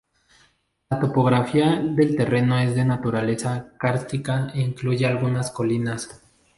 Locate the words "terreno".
2.15-2.57